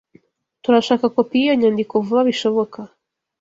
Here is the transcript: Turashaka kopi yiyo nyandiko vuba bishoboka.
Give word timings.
Turashaka 0.63 1.05
kopi 1.15 1.33
yiyo 1.41 1.53
nyandiko 1.61 1.93
vuba 2.05 2.21
bishoboka. 2.29 2.79